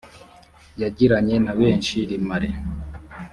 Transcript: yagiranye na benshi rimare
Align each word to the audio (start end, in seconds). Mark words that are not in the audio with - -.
yagiranye 0.81 1.35
na 1.45 1.53
benshi 1.59 1.95
rimare 2.09 2.49